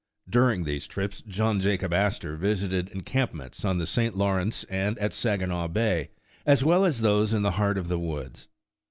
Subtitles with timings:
[0.27, 4.17] During these trips John Jacob Astor visited encampments on the St.
[4.17, 6.09] Lawrence and at Saginaw Bay,
[6.43, 8.47] as well as those in the heart of the woods.